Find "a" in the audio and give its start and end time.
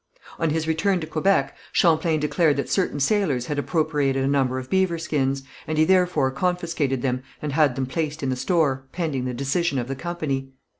4.23-4.27